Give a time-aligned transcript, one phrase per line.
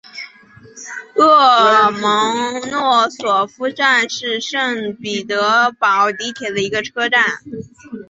[1.15, 7.23] 洛蒙诺索夫站是圣彼得堡地铁的一个车站。